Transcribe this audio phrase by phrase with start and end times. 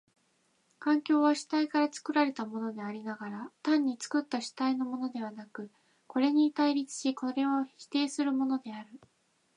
[0.79, 5.69] 環境は主体から作られたものでありながら、単に作った主体のものではなく、
[6.07, 8.87] これに対立しこれを否定するものである。